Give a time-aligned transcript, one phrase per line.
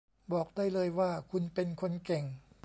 [0.33, 2.23] บอกได้เลยว่าคุณเป็นคนเก่ง